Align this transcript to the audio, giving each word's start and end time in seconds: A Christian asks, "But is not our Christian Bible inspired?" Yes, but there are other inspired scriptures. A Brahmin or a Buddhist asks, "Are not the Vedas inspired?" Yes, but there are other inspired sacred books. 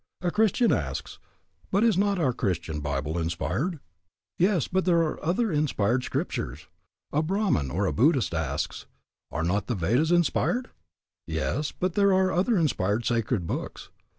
A 0.23 0.31
Christian 0.31 0.71
asks, 0.73 1.19
"But 1.69 1.83
is 1.83 1.95
not 1.95 2.17
our 2.17 2.33
Christian 2.33 2.79
Bible 2.79 3.19
inspired?" 3.19 3.79
Yes, 4.39 4.67
but 4.67 4.83
there 4.83 5.03
are 5.03 5.23
other 5.23 5.51
inspired 5.51 6.03
scriptures. 6.03 6.65
A 7.13 7.21
Brahmin 7.21 7.69
or 7.69 7.85
a 7.85 7.93
Buddhist 7.93 8.33
asks, 8.33 8.87
"Are 9.31 9.43
not 9.43 9.67
the 9.67 9.75
Vedas 9.75 10.09
inspired?" 10.11 10.71
Yes, 11.27 11.71
but 11.71 11.93
there 11.93 12.13
are 12.15 12.31
other 12.31 12.57
inspired 12.57 13.05
sacred 13.05 13.45
books. 13.45 13.89